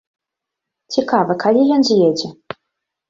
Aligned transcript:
Цікава, 0.95 1.37
калі 1.43 1.61
ён 1.77 1.81
з'едзе? 1.91 2.27